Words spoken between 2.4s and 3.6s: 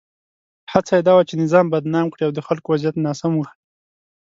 خلکو وضعیت ناسم وښيي.